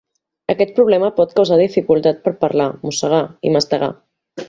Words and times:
Aquest 0.53 0.71
problema 0.79 1.11
pot 1.19 1.35
causar 1.41 1.59
dificultat 1.61 2.25
per 2.25 2.35
a 2.37 2.41
parlar, 2.47 2.71
mossegar 2.89 3.25
i 3.51 3.57
mastegar. 3.59 3.97